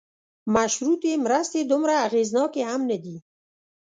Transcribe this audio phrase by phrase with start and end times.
[0.55, 3.17] مشروطې مرستې دومره اغېزناکې هم نه دي.